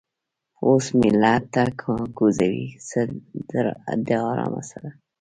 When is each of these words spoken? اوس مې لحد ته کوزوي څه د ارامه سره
اوس 0.67 0.85
مې 0.97 1.09
لحد 1.21 1.43
ته 1.53 1.63
کوزوي 2.17 2.67
څه 2.87 2.99
د 4.07 4.09
ارامه 4.31 4.61
سره 4.71 4.89